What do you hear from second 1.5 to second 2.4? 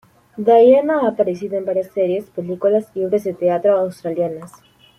en varias series,